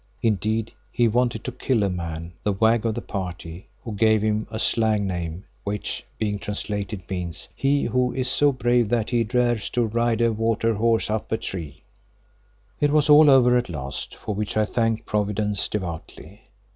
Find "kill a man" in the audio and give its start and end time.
1.51-2.33